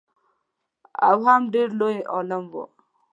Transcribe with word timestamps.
او 1.07 1.17
هم 1.27 1.41
ډېر 1.53 1.69
لوی 1.79 1.97
عالم 2.13 2.43
و. 2.51 2.53